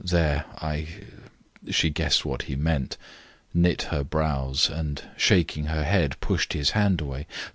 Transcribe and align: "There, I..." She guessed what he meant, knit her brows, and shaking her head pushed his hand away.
"There, 0.03 0.45
I..." 0.57 0.87
She 1.69 1.91
guessed 1.91 2.25
what 2.25 2.41
he 2.41 2.55
meant, 2.55 2.97
knit 3.53 3.83
her 3.93 4.03
brows, 4.03 4.67
and 4.67 4.99
shaking 5.15 5.65
her 5.65 5.83
head 5.83 6.19
pushed 6.19 6.53
his 6.53 6.71
hand 6.71 7.01
away. 7.01 7.27